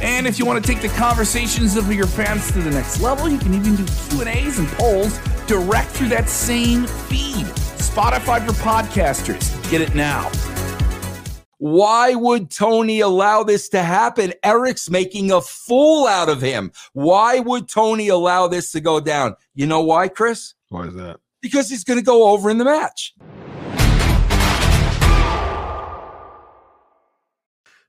And 0.00 0.26
if 0.26 0.38
you 0.38 0.46
want 0.46 0.64
to 0.64 0.72
take 0.72 0.80
the 0.80 0.96
conversations 0.96 1.76
of 1.76 1.92
your 1.92 2.06
fans 2.06 2.52
to 2.52 2.60
the 2.60 2.70
next 2.70 3.00
level, 3.00 3.28
you 3.28 3.38
can 3.38 3.52
even 3.52 3.74
do 3.74 3.84
Q&As 3.84 4.58
and 4.58 4.68
polls 4.68 5.18
direct 5.46 5.90
through 5.90 6.08
that 6.10 6.28
same 6.28 6.86
feed. 6.86 7.46
Spotify 7.78 8.46
for 8.46 8.52
podcasters. 8.52 9.70
Get 9.70 9.80
it 9.80 9.96
now. 9.96 10.30
Why 11.58 12.14
would 12.14 12.50
Tony 12.52 13.00
allow 13.00 13.42
this 13.42 13.68
to 13.70 13.82
happen? 13.82 14.32
Eric's 14.44 14.88
making 14.88 15.32
a 15.32 15.40
fool 15.40 16.06
out 16.06 16.28
of 16.28 16.40
him. 16.40 16.70
Why 16.92 17.40
would 17.40 17.68
Tony 17.68 18.06
allow 18.06 18.46
this 18.46 18.70
to 18.72 18.80
go 18.80 19.00
down? 19.00 19.34
You 19.54 19.66
know 19.66 19.80
why, 19.80 20.06
Chris? 20.06 20.54
Why 20.68 20.86
is 20.86 20.94
that? 20.94 21.18
Because 21.42 21.68
he's 21.68 21.82
going 21.82 21.98
to 21.98 22.04
go 22.04 22.28
over 22.28 22.50
in 22.50 22.58
the 22.58 22.64
match. 22.64 23.14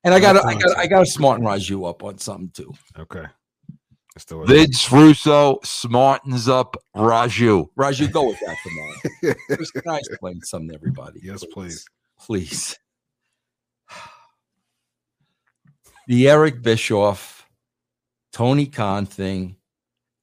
And 0.03 0.13
I 0.13 0.19
got 0.19 0.33
to 0.33 0.43
I 0.45 0.55
got 0.55 0.77
I 0.77 0.85
got 0.87 0.99
to 0.99 1.05
smarten 1.05 1.45
Riju 1.45 1.89
up 1.89 2.03
on 2.03 2.17
something 2.17 2.49
too. 2.51 2.73
Okay. 2.97 3.23
Let's 4.15 4.25
do 4.25 4.43
it. 4.43 4.47
Vince 4.47 4.91
Russo 4.91 5.59
smartens 5.63 6.49
up 6.49 6.75
Riju. 6.95 7.69
Riju, 7.77 8.11
go 8.11 8.27
with 8.27 8.39
that 8.45 8.57
for 8.63 8.71
now. 8.75 8.91
Chris, 9.47 9.71
Can 9.71 9.87
I 9.87 9.97
explain 9.97 10.41
something 10.41 10.69
to 10.69 10.75
everybody? 10.75 11.19
Yes, 11.23 11.43
please. 11.45 11.85
Please. 12.19 12.77
The 16.07 16.29
Eric 16.29 16.61
Bischoff, 16.63 17.47
Tony 18.33 18.65
Khan 18.65 19.05
thing 19.05 19.57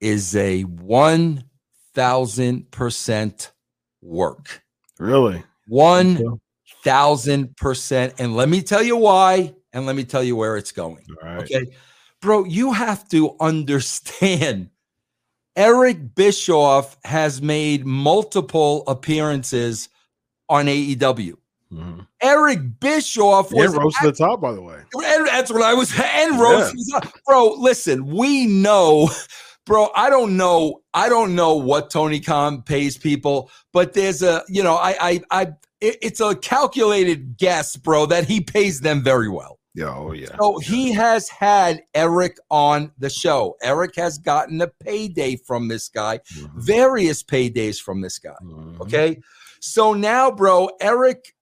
is 0.00 0.34
a 0.34 0.64
1000% 0.64 3.50
work. 4.02 4.64
Really? 4.98 5.44
1000%. 5.70 8.14
And 8.18 8.36
let 8.36 8.48
me 8.48 8.62
tell 8.62 8.82
you 8.82 8.96
why, 8.96 9.54
and 9.76 9.84
let 9.86 9.94
me 9.94 10.04
tell 10.04 10.24
you 10.24 10.34
where 10.36 10.56
it's 10.56 10.72
going. 10.72 11.04
Right. 11.22 11.42
Okay. 11.42 11.66
Bro, 12.22 12.44
you 12.44 12.72
have 12.72 13.06
to 13.10 13.36
understand 13.40 14.70
Eric 15.56 16.14
Bischoff 16.14 16.96
has 17.04 17.42
made 17.42 17.84
multiple 17.84 18.84
appearances 18.88 19.88
on 20.48 20.66
AEW. 20.66 21.34
Mhm. 21.72 22.06
Eric 22.22 22.80
Bischoff 22.80 23.50
Yeah, 23.52 23.62
was 23.62 23.74
rose 23.76 23.94
to 23.96 24.06
the 24.06 24.12
top, 24.12 24.40
by 24.40 24.52
the 24.52 24.62
way. 24.62 24.76
and 25.04 25.26
that's 25.26 25.50
what 25.52 25.62
I 25.62 25.74
was. 25.74 25.92
And 25.98 26.40
Rose, 26.40 26.72
up. 26.94 27.12
bro. 27.26 27.54
Listen, 27.58 28.06
we 28.06 28.46
know, 28.46 29.10
bro. 29.66 29.90
I 29.94 30.08
don't 30.08 30.36
know. 30.38 30.80
I 30.94 31.08
don't 31.10 31.34
know 31.34 31.54
what 31.56 31.90
Tony 31.90 32.20
Khan 32.20 32.62
pays 32.62 32.96
people, 32.96 33.50
but 33.72 33.92
there's 33.92 34.22
a, 34.22 34.42
you 34.48 34.62
know, 34.62 34.76
I, 34.76 34.96
I, 35.00 35.22
I. 35.30 35.42
it- 35.80 35.98
it's 36.00 36.20
a 36.20 36.34
calculated 36.36 37.36
guess, 37.36 37.76
bro, 37.76 38.06
that 38.06 38.24
he 38.26 38.40
pays 38.40 38.80
them 38.80 39.02
very 39.02 39.28
well. 39.28 39.55
Yeah, 39.76 39.94
oh 39.94 40.12
yeah. 40.12 40.34
So 40.40 40.58
he 40.58 40.90
has 40.92 41.28
had 41.28 41.82
Eric 41.94 42.38
on 42.50 42.90
the 42.98 43.10
show. 43.10 43.56
Eric 43.62 43.94
has 43.96 44.16
gotten 44.16 44.62
a 44.62 44.68
payday 44.68 45.36
from 45.36 45.68
this 45.68 45.88
guy, 45.90 46.18
Mhm. 46.34 46.50
various 46.56 47.22
paydays 47.22 47.78
from 47.78 48.00
this 48.00 48.18
guy. 48.18 48.34
Mhm. 48.42 48.80
Okay. 48.80 49.20
So 49.60 49.92
now, 49.92 50.30
bro, 50.30 50.70
Eric, 50.80 51.34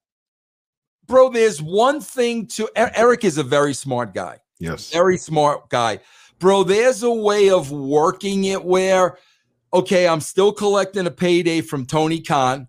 bro, 1.07 1.29
there's 1.29 1.61
one 1.61 2.01
thing 2.01 2.45
to 2.47 2.69
Eric 2.75 3.23
is 3.23 3.37
a 3.37 3.43
very 3.43 3.73
smart 3.73 4.13
guy, 4.13 4.39
Yes. 4.59 4.89
very 4.91 5.17
smart 5.17 5.69
guy. 5.69 5.99
Bro, 6.37 6.63
there's 6.63 7.03
a 7.03 7.11
way 7.13 7.49
of 7.49 7.71
working 7.71 8.43
it 8.43 8.65
where, 8.65 9.17
okay, 9.73 10.09
I'm 10.09 10.19
still 10.19 10.51
collecting 10.51 11.07
a 11.07 11.11
payday 11.11 11.61
from 11.61 11.85
Tony 11.85 12.19
Khan, 12.21 12.67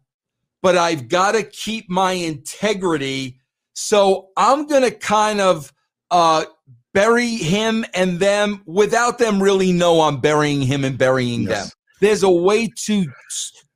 but 0.63 0.77
I've 0.79 1.09
got 1.09 1.33
to 1.33 1.43
keep 1.43 1.91
my 1.91 2.13
integrity. 2.13 3.41
So 3.77 4.31
I'm 4.39 4.67
going 4.67 4.83
to 4.83 4.91
kind 4.91 5.39
of 5.39 5.71
uh, 6.11 6.47
bury 6.95 7.37
him 7.37 7.85
and 7.93 8.19
them 8.19 8.63
without 8.65 9.19
them 9.19 9.41
really 9.41 9.71
know 9.71 10.01
I'm 10.01 10.19
burying 10.19 10.63
him 10.63 10.83
and 10.83 10.97
burying 10.97 11.43
Yes. 11.43 11.65
them. 11.69 11.71
There's 12.01 12.23
a 12.23 12.31
way 12.31 12.71
to 12.87 13.07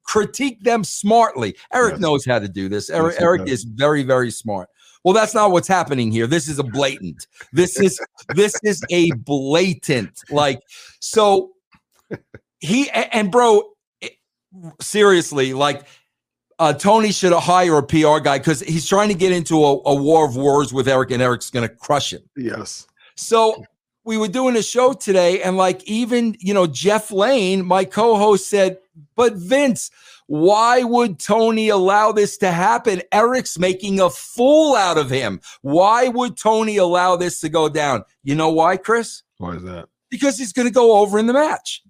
critique 0.04 0.62
them 0.64 0.84
smartly. 0.84 1.54
Eric 1.72 1.92
Yes. 1.92 2.00
knows 2.00 2.24
how 2.24 2.38
to 2.38 2.48
do 2.48 2.70
this. 2.70 2.88
Eric, 2.88 3.12
Yes, 3.12 3.22
Eric 3.22 3.42
is 3.46 3.64
very, 3.64 4.02
very 4.02 4.30
smart. 4.30 4.70
Well, 5.04 5.12
that's 5.12 5.34
not 5.34 5.50
what's 5.50 5.68
happening 5.68 6.10
here. 6.10 6.26
This 6.26 6.48
is 6.48 6.58
a 6.58 6.62
blatant. 6.62 7.26
This 7.52 7.78
is 7.78 8.00
this 8.34 8.54
is 8.64 8.82
a 8.90 9.10
blatant. 9.12 10.18
Like 10.30 10.60
so, 11.00 11.50
he 12.58 12.90
and 12.90 13.30
bro, 13.30 13.62
seriously, 14.80 15.52
like 15.54 15.86
uh, 16.60 16.74
Tony 16.74 17.10
should 17.10 17.32
hire 17.32 17.78
a 17.78 17.82
PR 17.82 18.18
guy 18.18 18.38
because 18.38 18.60
he's 18.60 18.86
trying 18.86 19.08
to 19.08 19.14
get 19.14 19.32
into 19.32 19.64
a, 19.64 19.80
a 19.86 19.94
war 19.94 20.26
of 20.28 20.36
words 20.36 20.74
with 20.74 20.86
Eric, 20.86 21.10
and 21.10 21.22
Eric's 21.22 21.50
going 21.50 21.66
to 21.66 21.74
crush 21.74 22.12
him. 22.12 22.20
Yes. 22.36 22.86
So 23.16 23.64
we 24.04 24.18
were 24.18 24.28
doing 24.28 24.56
a 24.56 24.62
show 24.62 24.92
today, 24.92 25.42
and 25.42 25.56
like 25.56 25.82
even 25.84 26.36
you 26.38 26.52
know 26.52 26.66
Jeff 26.66 27.10
Lane, 27.10 27.64
my 27.64 27.86
co-host, 27.86 28.50
said, 28.50 28.78
"But 29.16 29.32
Vince, 29.32 29.90
why 30.26 30.82
would 30.82 31.18
Tony 31.18 31.70
allow 31.70 32.12
this 32.12 32.36
to 32.38 32.52
happen? 32.52 33.00
Eric's 33.10 33.58
making 33.58 33.98
a 33.98 34.10
fool 34.10 34.76
out 34.76 34.98
of 34.98 35.08
him. 35.08 35.40
Why 35.62 36.08
would 36.08 36.36
Tony 36.36 36.76
allow 36.76 37.16
this 37.16 37.40
to 37.40 37.48
go 37.48 37.70
down? 37.70 38.04
You 38.22 38.34
know 38.34 38.50
why, 38.50 38.76
Chris? 38.76 39.22
Why 39.38 39.56
is 39.56 39.62
that? 39.62 39.88
Because 40.10 40.36
he's 40.36 40.52
going 40.52 40.68
to 40.68 40.74
go 40.74 40.98
over 40.98 41.18
in 41.18 41.26
the 41.26 41.32
match. 41.32 41.82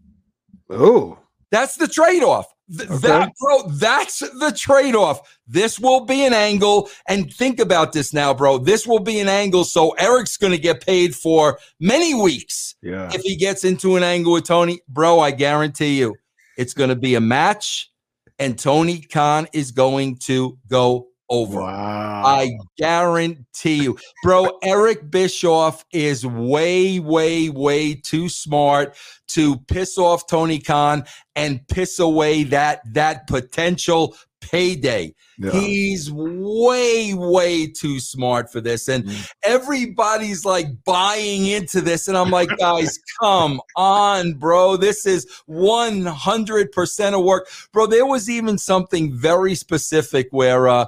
Oh. 0.70 1.18
That's 1.50 1.76
the 1.76 1.88
trade-off. 1.88 2.46
Th- 2.76 2.88
Okay. 2.88 3.08
That 3.08 3.32
bro, 3.40 3.62
that's 3.68 4.20
the 4.20 4.52
trade-off. 4.56 5.20
This 5.46 5.78
will 5.80 6.04
be 6.04 6.24
an 6.24 6.32
angle, 6.32 6.88
and 7.08 7.32
think 7.32 7.58
about 7.58 7.92
this 7.92 8.12
now, 8.12 8.32
bro. 8.32 8.58
This 8.58 8.86
will 8.86 9.00
be 9.00 9.18
an 9.20 9.28
angle, 9.28 9.64
so 9.64 9.90
Eric's 9.92 10.36
going 10.36 10.52
to 10.52 10.58
get 10.58 10.84
paid 10.86 11.14
for 11.14 11.58
many 11.80 12.14
weeks 12.14 12.76
Yeah. 12.82 13.10
if 13.12 13.22
he 13.22 13.34
gets 13.36 13.64
into 13.64 13.96
an 13.96 14.02
angle 14.04 14.32
with 14.34 14.44
Tony. 14.44 14.80
Bro, 14.88 15.18
I 15.20 15.32
guarantee 15.32 15.98
you, 15.98 16.14
it's 16.56 16.74
going 16.74 16.90
to 16.90 16.96
be 16.96 17.14
a 17.16 17.20
match, 17.20 17.90
and 18.38 18.58
Tony 18.58 19.00
Khan 19.00 19.48
is 19.52 19.72
going 19.72 20.16
to 20.18 20.56
go 20.68 21.08
over. 21.30 21.60
Wow. 21.60 22.22
I 22.26 22.52
guarantee 22.76 23.82
you, 23.84 23.98
bro. 24.22 24.58
Eric 24.62 25.10
Bischoff 25.10 25.84
is 25.92 26.26
way, 26.26 26.98
way, 27.00 27.48
way 27.48 27.94
too 27.94 28.28
smart 28.28 28.96
to 29.28 29.56
piss 29.68 29.96
off 29.96 30.26
Tony 30.26 30.58
Khan 30.58 31.04
and 31.36 31.66
piss 31.68 31.98
away 31.98 32.42
that 32.44 32.82
that 32.92 33.26
potential 33.28 34.16
payday. 34.40 35.14
yeah. 35.38 35.50
He's 35.52 36.10
way, 36.10 37.12
way 37.14 37.66
too 37.66 38.00
smart 38.00 38.50
for 38.50 38.60
this, 38.60 38.88
and 38.88 39.04
Mhm. 39.04 39.28
everybody's 39.44 40.44
like 40.44 40.66
buying 40.84 41.46
into 41.46 41.80
this. 41.80 42.08
And 42.08 42.16
I'm 42.16 42.30
like, 42.30 42.48
guys, 42.58 42.98
come 43.20 43.60
on, 43.76 44.32
bro. 44.34 44.76
This 44.76 45.06
is 45.06 45.26
100 45.46 46.72
percent 46.72 47.14
of 47.14 47.22
work, 47.22 47.48
bro. 47.72 47.86
There 47.86 48.06
was 48.06 48.28
even 48.30 48.58
something 48.58 49.16
very 49.16 49.54
specific 49.54 50.28
where. 50.30 50.66
uh 50.68 50.86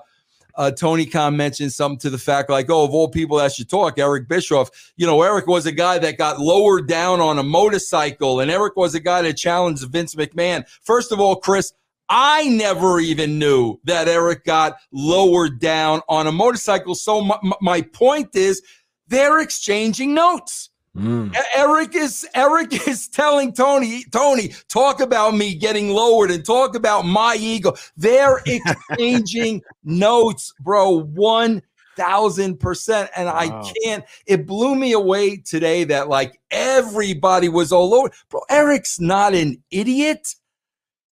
uh, 0.57 0.71
Tony 0.71 1.07
Khan 1.07 1.37
mentioned 1.37 1.73
something 1.73 1.99
to 2.01 2.11
the 2.11 2.19
fact 2.19 2.51
like, 2.51 2.71
oh, 2.71 2.85
of 2.85 2.91
all 2.91 3.09
people 3.09 3.39
that 3.39 3.53
should 3.53 3.71
talk, 3.71 3.99
Eric 3.99 4.29
Bischoff. 4.29 4.93
You 4.97 5.07
know, 5.07 5.23
Eric 5.23 5.47
was 5.47 5.67
a 5.67 5.73
guy 5.73 5.99
that 5.99 6.19
got 6.19 6.41
lowered 6.41 6.89
down 6.89 7.21
on 7.21 7.39
a 7.39 7.43
motorcycle, 7.43 8.41
and 8.41 8.51
Eric 8.51 8.77
was 8.77 8.95
a 8.95 9.01
guy 9.01 9.23
that 9.23 9.37
challenged 9.37 9.91
Vince 9.91 10.15
McMahon. 10.15 10.69
First 10.83 11.13
of 11.13 11.21
all, 11.21 11.37
Chris, 11.37 11.73
I 12.09 12.49
never 12.49 13.01
even 13.01 13.39
knew 13.39 13.81
that 13.85 14.09
Eric 14.09 14.45
got 14.45 14.77
lowered 14.93 15.61
down 15.61 16.03
on 16.09 16.27
a 16.27 16.33
motorcycle. 16.33 16.95
So 16.95 17.23
my, 17.23 17.39
my 17.61 17.81
point 17.81 18.35
is, 18.35 18.63
they're 19.09 19.41
exchanging 19.41 20.15
notes. 20.15 20.71
Mm. 20.97 21.35
Eric 21.57 21.95
is 21.97 22.29
Eric 22.35 22.87
is 22.89 23.09
telling 23.09 23.53
Tony, 23.53 24.05
Tony, 24.11 24.55
talk 24.69 25.01
about 25.01 25.35
me 25.35 25.55
getting 25.55 25.91
lowered 25.91 26.31
and 26.31 26.45
talk 26.45 26.75
about 26.75 27.03
my 27.03 27.37
ego. 27.39 27.75
They're 27.97 28.43
exchanging 28.47 29.63
notes, 29.85 30.53
bro. 30.61 31.01
One 31.01 31.63
thousand 31.97 32.59
percent. 32.59 33.11
And 33.17 33.29
I 33.29 33.49
can't, 33.85 34.05
it 34.27 34.47
blew 34.47 34.75
me 34.75 34.93
away 34.93 35.37
today 35.37 35.85
that 35.85 36.09
like 36.09 36.41
everybody 36.51 37.49
was 37.49 37.73
all 37.73 37.95
over. 37.95 38.11
Bro, 38.29 38.43
Eric's 38.51 39.01
not 39.01 39.35
an 39.35 39.63
idiot. 39.71 40.35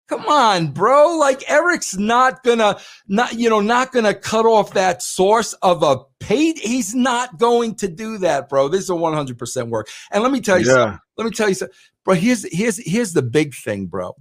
Come 0.09 0.27
on, 0.27 0.73
bro. 0.73 1.17
Like 1.19 1.49
Eric's 1.51 1.97
not 1.97 2.43
gonna 2.43 2.79
not 3.09 3.35
you 3.35 3.51
know 3.51 3.61
not 3.61 3.93
gonna 3.93 4.15
cut 4.15 4.47
off 4.47 4.73
that 4.73 5.03
source 5.03 5.53
of 5.55 5.83
a 5.83 5.99
paid. 6.19 6.59
He's 6.59 6.95
not 6.95 7.39
going 7.39 7.75
to 7.77 7.89
do 7.89 8.17
that, 8.19 8.49
bro. 8.49 8.69
This 8.69 8.83
is 8.85 8.91
a 8.91 8.95
100% 8.95 9.69
work. 9.69 9.89
And 10.11 10.23
let 10.23 10.33
me 10.33 10.41
tell 10.41 10.59
you 10.59 10.67
Yeah. 10.67 10.73
something. 10.73 10.99
Let 11.19 11.25
me 11.27 11.31
tell 11.31 11.49
you 11.49 11.55
something, 11.55 11.77
bro. 12.05 12.15
Here's 12.15 12.51
here's 12.57 12.79
here's 12.79 13.13
the 13.13 13.23
big 13.23 13.55
thing, 13.55 13.87
bro. 13.87 14.15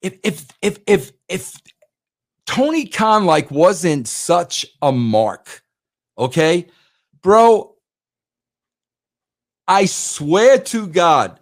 If 0.00 0.18
if 0.24 0.46
if 0.62 0.78
if 0.86 1.12
if 1.28 1.54
Tony 2.46 2.86
Khan 2.86 3.26
like 3.26 3.50
wasn't 3.50 4.08
such 4.08 4.64
a 4.80 4.90
mark, 4.90 5.62
okay, 6.16 6.66
bro. 7.22 7.74
I 9.70 9.84
swear 9.84 10.58
to 10.58 10.86
God, 10.86 11.38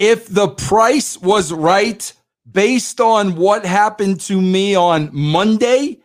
if 0.00 0.26
the 0.26 0.48
price 0.48 1.18
was 1.20 1.52
right 1.52 2.12
based 2.50 3.00
on 3.00 3.36
what 3.36 3.64
happened 3.64 4.18
to 4.22 4.40
me 4.40 4.74
on 4.74 5.10
Monday, 5.12 5.98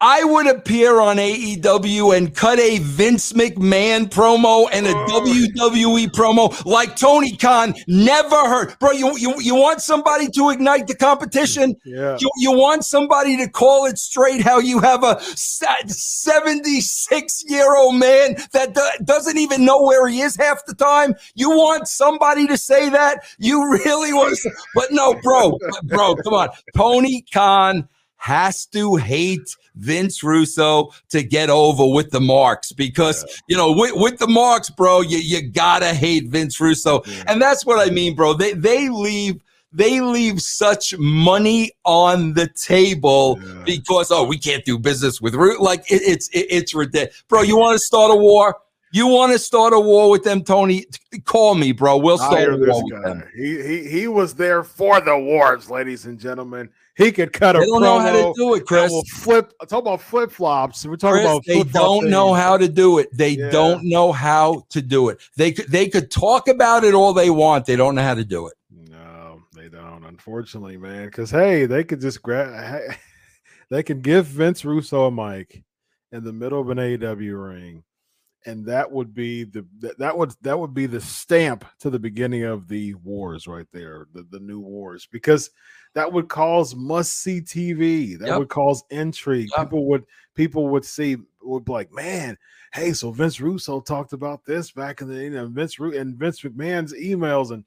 I 0.00 0.24
would 0.24 0.46
appear 0.46 0.98
on 0.98 1.18
AEW 1.18 2.16
and 2.16 2.34
cut 2.34 2.58
a 2.58 2.78
Vince 2.78 3.34
McMahon 3.34 4.08
promo 4.08 4.66
and 4.72 4.86
a 4.86 4.94
WWE 4.94 6.10
promo 6.12 6.64
like 6.64 6.96
Tony 6.96 7.36
Khan 7.36 7.74
never 7.86 8.48
heard. 8.48 8.78
Bro, 8.78 8.92
you, 8.92 9.18
you, 9.18 9.34
you 9.40 9.54
want 9.54 9.82
somebody 9.82 10.28
to 10.28 10.48
ignite 10.48 10.86
the 10.86 10.94
competition? 10.94 11.76
Yeah. 11.84 12.16
You, 12.18 12.30
you 12.38 12.52
want 12.52 12.86
somebody 12.86 13.36
to 13.36 13.48
call 13.48 13.84
it 13.84 13.98
straight 13.98 14.40
how 14.40 14.58
you 14.58 14.80
have 14.80 15.04
a 15.04 15.20
76 15.20 17.44
year 17.46 17.76
old 17.76 17.96
man 17.96 18.36
that 18.52 18.74
doesn't 19.04 19.36
even 19.36 19.66
know 19.66 19.82
where 19.82 20.08
he 20.08 20.22
is 20.22 20.34
half 20.36 20.64
the 20.64 20.74
time? 20.74 21.14
You 21.34 21.50
want 21.50 21.88
somebody 21.88 22.46
to 22.46 22.56
say 22.56 22.88
that? 22.88 23.22
You 23.38 23.70
really 23.70 24.14
want 24.14 24.38
to, 24.38 24.50
but 24.74 24.92
no, 24.92 25.12
bro, 25.22 25.58
bro, 25.84 26.16
come 26.16 26.32
on. 26.32 26.48
Tony 26.74 27.26
Khan 27.32 27.86
has 28.20 28.66
to 28.66 28.96
hate 28.96 29.56
Vince 29.76 30.22
Russo 30.22 30.90
to 31.08 31.22
get 31.22 31.48
over 31.48 31.86
with 31.86 32.10
the 32.10 32.20
marks 32.20 32.70
because, 32.70 33.24
you 33.48 33.56
know, 33.56 33.72
with, 33.72 33.92
with 33.94 34.18
the 34.18 34.26
marks, 34.28 34.68
bro, 34.68 35.00
you, 35.00 35.16
you 35.18 35.50
gotta 35.50 35.94
hate 35.94 36.28
Vince 36.28 36.60
Russo. 36.60 37.02
Yeah. 37.06 37.24
And 37.28 37.40
that's 37.40 37.64
what 37.64 37.78
I 37.86 37.90
mean, 37.90 38.14
bro. 38.14 38.34
They, 38.34 38.52
they 38.52 38.88
leave 38.90 39.40
they 39.72 40.00
leave 40.00 40.42
such 40.42 40.98
money 40.98 41.70
on 41.84 42.34
the 42.34 42.48
table 42.48 43.38
Yeah. 43.40 43.62
because 43.64 44.10
oh 44.10 44.24
we 44.24 44.36
can't 44.36 44.64
do 44.64 44.76
business 44.78 45.20
with 45.20 45.34
root 45.36 45.60
like 45.60 45.80
it, 45.90 46.02
it's 46.02 46.28
it, 46.30 46.46
it's 46.50 46.74
ridiculous 46.74 47.22
bro 47.28 47.42
you 47.42 47.56
want 47.56 47.78
to 47.78 47.84
start 47.84 48.10
a 48.10 48.16
war 48.16 48.56
you 48.92 49.06
want 49.06 49.30
to 49.32 49.38
start 49.38 49.72
a 49.72 49.78
war 49.78 50.10
with 50.10 50.24
them 50.24 50.42
tony 50.42 50.86
call 51.24 51.54
me 51.54 51.70
bro 51.70 51.96
we'll 51.98 52.18
start 52.18 52.52
a 52.52 52.56
this 52.56 52.68
war 52.68 52.82
with 52.84 52.92
guy. 53.00 53.08
them 53.10 53.22
He, 53.36 53.62
he 53.62 53.88
he 53.88 54.08
was 54.08 54.34
there 54.34 54.64
for 54.64 55.00
the 55.00 55.16
wars, 55.16 55.70
ladies 55.70 56.04
and 56.04 56.18
gentlemen. 56.18 56.68
He 56.96 57.12
could 57.12 57.32
cut 57.32 57.56
a 57.56 57.60
they 57.60 57.66
don't 57.66 57.82
know 57.82 57.98
how 57.98 58.12
to 58.12 58.32
do 58.36 58.54
it 58.54 58.66
chris 58.66 58.90
will 58.90 59.04
flip. 59.04 59.52
Talk 59.68 59.80
about 59.80 60.02
flip 60.02 60.30
flops. 60.30 60.84
We're 60.84 60.96
talking 60.96 61.22
Chris, 61.22 61.24
about 61.26 61.44
they 61.46 61.62
don't 61.62 62.10
know 62.10 62.34
how 62.34 62.56
to 62.58 62.68
do 62.68 62.98
it. 62.98 63.08
They 63.12 63.30
Yeah. 63.30 63.50
don't 63.50 63.84
know 63.84 64.12
how 64.12 64.64
to 64.70 64.82
do 64.82 65.08
it. 65.08 65.18
They 65.36 65.52
could 65.52 65.68
they 65.68 65.88
could 65.88 66.10
talk 66.10 66.48
about 66.48 66.84
it 66.84 66.92
all 66.94 67.12
they 67.12 67.30
want. 67.30 67.64
They 67.66 67.76
don't 67.76 67.94
know 67.94 68.02
how 68.02 68.14
to 68.14 68.24
do 68.24 68.48
it. 68.48 68.54
No, 68.70 69.40
they 69.54 69.68
don't. 69.68 70.04
Unfortunately, 70.04 70.76
man. 70.76 71.06
Because 71.06 71.30
hey, 71.30 71.66
they 71.66 71.84
could 71.84 72.00
just 72.00 72.22
grab. 72.22 72.92
They 73.70 73.84
could 73.84 74.02
give 74.02 74.26
Vince 74.26 74.64
Russo 74.64 75.06
a 75.06 75.10
mic 75.12 75.62
in 76.10 76.24
the 76.24 76.32
middle 76.32 76.60
of 76.60 76.70
an 76.70 76.78
AEW 76.78 77.50
ring, 77.50 77.84
and 78.46 78.64
that 78.66 78.90
would 78.90 79.14
be 79.14 79.44
the 79.44 79.66
that, 79.80 79.98
that 79.98 80.16
would 80.16 80.32
that 80.42 80.58
would 80.58 80.74
be 80.74 80.86
the 80.86 81.00
stamp 81.00 81.64
to 81.80 81.90
the 81.90 81.98
beginning 81.98 82.44
of 82.44 82.68
the 82.68 82.94
wars 82.94 83.46
right 83.46 83.66
there, 83.72 84.06
the, 84.14 84.22
the 84.30 84.40
new 84.40 84.60
wars, 84.60 85.06
because 85.10 85.50
that 85.94 86.10
would 86.12 86.28
cause 86.28 86.74
must 86.74 87.18
see 87.22 87.40
TV. 87.40 88.18
That 88.18 88.28
Yep. 88.28 88.38
would 88.38 88.48
cause 88.48 88.82
intrigue. 88.90 89.50
Yep. 89.56 89.66
People 89.66 89.86
would 89.88 90.04
people 90.34 90.68
would 90.68 90.84
see 90.84 91.16
would 91.42 91.64
be 91.64 91.72
like, 91.72 91.92
man, 91.92 92.36
hey, 92.72 92.92
so 92.92 93.10
Vince 93.10 93.40
Russo 93.40 93.80
talked 93.80 94.12
about 94.12 94.44
this 94.44 94.70
back 94.70 95.00
in 95.00 95.08
the 95.08 95.22
you 95.22 95.30
know 95.30 95.46
Vince 95.46 95.78
Ru- 95.78 95.98
and 95.98 96.16
Vince 96.16 96.40
McMahon's 96.42 96.94
emails 96.94 97.50
and 97.50 97.64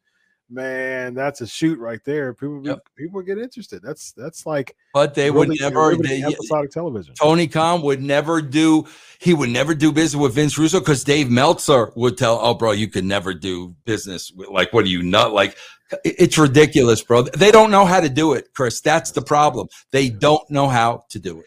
man, 0.54 1.14
that's 1.14 1.42
a 1.42 1.48
shoot 1.48 1.80
right 1.80 2.00
there. 2.06 2.34
People 2.34 2.62
Yep. 2.66 2.80
people 2.98 3.22
get 3.22 3.38
interested. 3.38 3.82
That's 3.82 4.12
that's 4.14 4.46
like 4.46 4.76
But 4.94 5.14
they 5.16 5.32
really- 5.32 5.50
would 5.50 5.60
never. 5.60 5.96
They, 5.96 6.24
episodic 6.24 6.72
television. 6.72 7.16
Tony 7.16 7.48
Khan 7.48 7.82
would 7.82 8.02
never 8.02 8.42
do. 8.42 8.86
He 9.20 9.34
would 9.34 9.50
never 9.50 9.74
do 9.74 9.92
business 9.92 10.20
with 10.22 10.36
Vince 10.36 10.58
Russo 10.58 10.80
because 10.80 11.04
Dave 11.04 11.30
Meltzer 11.30 11.92
would 11.96 12.18
tell, 12.18 12.40
"Oh, 12.42 12.54
bro, 12.54 12.72
you 12.72 12.88
could 12.88 13.06
never 13.06 13.34
do 13.34 13.76
business 13.86 14.32
with 14.32 14.50
like 14.50 14.72
what 14.74 14.86
are 14.86 14.90
you 14.90 15.04
not 15.04 15.34
like." 15.34 15.58
It's 16.04 16.38
ridiculous, 16.38 17.04
bro. 17.04 17.24
They 17.24 17.52
don't 17.52 17.70
know 17.70 17.86
how 17.86 18.00
to 18.00 18.10
do 18.10 18.34
it, 18.34 18.48
Chris. 18.56 18.82
That's 18.82 19.12
the 19.12 19.22
problem. 19.22 19.68
They 19.92 20.10
don't 20.10 20.50
know 20.50 20.68
how 20.68 21.06
to 21.10 21.20
do 21.20 21.40
it. 21.40 21.46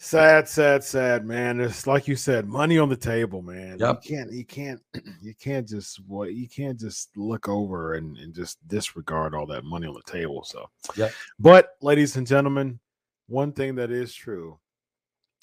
Sad, 0.00 0.48
sad, 0.48 0.84
sad, 0.84 1.26
man. 1.26 1.60
It's 1.60 1.86
like 1.86 2.06
you 2.06 2.14
said, 2.14 2.46
money 2.46 2.78
on 2.78 2.88
the 2.88 2.96
table, 2.96 3.42
man. 3.42 3.78
Yep. 3.78 4.04
You 4.04 4.16
can't, 4.16 4.32
you 4.32 4.44
can't, 4.44 4.80
you 5.20 5.34
can't 5.34 5.68
just 5.68 6.00
what 6.06 6.34
you 6.34 6.48
can't 6.48 6.78
just 6.78 7.16
look 7.16 7.48
over 7.48 7.94
and, 7.94 8.16
and 8.18 8.32
just 8.32 8.58
disregard 8.68 9.34
all 9.34 9.46
that 9.46 9.64
money 9.64 9.86
on 9.86 9.94
the 9.94 10.10
table. 10.10 10.44
So, 10.44 10.70
Yep. 10.96 11.12
But, 11.38 11.70
ladies 11.80 12.16
and 12.16 12.26
gentlemen, 12.26 12.78
one 13.26 13.52
thing 13.52 13.74
that 13.74 13.90
is 13.90 14.14
true, 14.14 14.58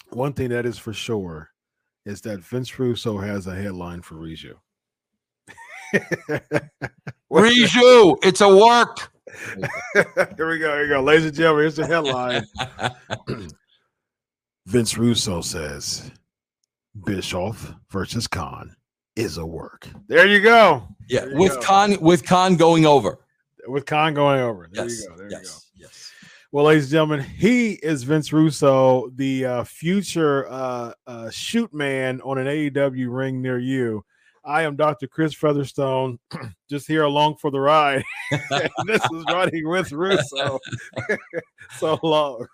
one 0.10 0.34
thing 0.34 0.50
that 0.50 0.66
is 0.66 0.78
for 0.78 0.94
sure, 0.94 1.52
is 2.06 2.22
that 2.22 2.40
Vince 2.40 2.80
Russo 2.80 3.18
has 3.18 3.48
a 3.48 3.56
headline 3.56 4.02
for 4.02 4.16
Riju. 4.16 4.54
Riju, 7.32 8.18
it's 8.24 8.42
a 8.42 8.56
work. 8.56 9.12
here 10.38 10.50
we 10.50 10.60
go. 10.60 10.74
Here 10.74 10.82
we 10.84 10.88
go. 10.88 11.02
Ladies 11.02 11.26
and 11.26 11.36
gentlemen, 11.36 11.64
here's 11.64 11.76
the 11.76 11.88
headline. 11.88 12.46
Vince 14.68 14.98
Russo 14.98 15.42
says 15.42 16.12
Bischoff 17.04 17.74
versus 17.92 18.28
Khan 18.28 18.76
is 19.16 19.38
a 19.38 19.46
work. 19.46 19.88
There 20.08 20.28
you 20.28 20.42
go. 20.42 20.88
yeah, 21.08 21.26
you 21.26 21.38
with 21.38 21.54
go. 21.54 21.62
Khan, 21.62 22.02
with 22.02 22.26
Khan 22.26 22.56
going 22.56 22.86
over. 22.86 23.20
With 23.68 23.86
Khan 23.86 24.14
going 24.14 24.42
over. 24.42 24.68
There 24.72 24.84
yes, 24.86 25.02
you 25.02 25.10
go. 25.10 25.16
There 25.18 25.30
yes, 25.30 25.42
you 25.76 25.84
go. 25.84 25.88
yes. 25.88 26.12
Well, 26.52 26.66
ladies 26.66 26.86
and 26.86 26.92
gentlemen, 26.92 27.22
he 27.22 27.74
is 27.74 28.04
Vince 28.04 28.32
Russo, 28.32 29.10
the 29.16 29.46
uh, 29.46 29.64
future 29.66 30.48
uh, 30.50 30.94
uh, 31.06 31.30
shoot 31.30 31.74
man 31.74 32.22
on 32.22 32.38
an 32.38 32.48
AEW 32.48 33.08
ring 33.10 33.42
near 33.42 33.60
you. 33.60 34.04
I 34.46 34.62
am 34.62 34.76
Dr. 34.76 35.08
Chris 35.08 35.34
Featherstone, 35.34 36.20
just 36.70 36.88
here 36.88 37.04
along 37.04 37.38
for 37.42 37.52
the 37.52 37.60
ride. 37.60 38.04
And 38.52 38.70
this 38.86 39.04
is 39.04 39.26
Writing 39.28 39.68
with 39.68 39.92
Russo. 39.92 40.60
so 41.78 42.00
long. 42.04 42.46